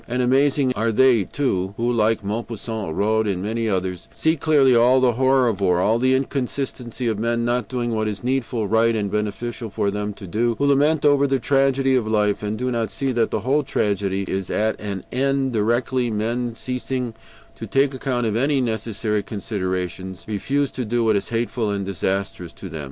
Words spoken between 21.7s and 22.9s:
disastrous to them.